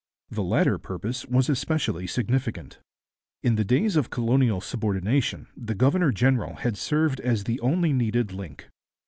[0.31, 2.79] The latter purpose was especially significant.
[3.43, 8.31] In the days of colonial subordination the governor general had served as the only needed
[8.33, 8.69] link.